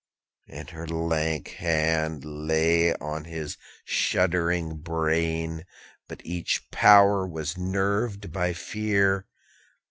[0.49, 0.59] _90 17.
[0.61, 3.55] And her lank hand lay on his
[3.85, 5.63] shuddering brain;
[6.07, 9.27] But each power was nerved by fear.